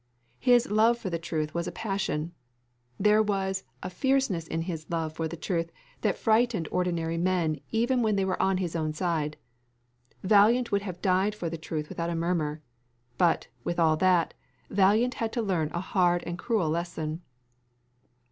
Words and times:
His 0.39 0.65
love 0.71 0.97
for 0.97 1.11
the 1.11 1.19
truth 1.19 1.53
was 1.53 1.67
a 1.67 1.71
passion. 1.71 2.31
There 2.99 3.21
was 3.21 3.65
a 3.83 3.89
fierceness 3.91 4.47
in 4.47 4.63
his 4.63 4.89
love 4.89 5.13
for 5.13 5.27
the 5.27 5.37
truth 5.37 5.71
that 6.01 6.17
frightened 6.17 6.67
ordinary 6.71 7.17
men 7.19 7.59
even 7.69 8.01
when 8.01 8.15
they 8.15 8.25
were 8.25 8.41
on 8.41 8.57
his 8.57 8.75
own 8.75 8.93
side. 8.93 9.37
Valiant 10.23 10.71
would 10.71 10.81
have 10.81 11.03
died 11.03 11.35
for 11.35 11.51
the 11.51 11.55
truth 11.59 11.87
without 11.87 12.09
a 12.09 12.15
murmur. 12.15 12.63
But, 13.19 13.45
with 13.63 13.79
all 13.79 13.95
that, 13.97 14.33
Valiant 14.71 15.13
had 15.13 15.31
to 15.33 15.41
learn 15.43 15.69
a 15.71 15.81
hard 15.81 16.23
and 16.23 16.33
a 16.33 16.41
cruel 16.41 16.71
lesson. 16.71 17.21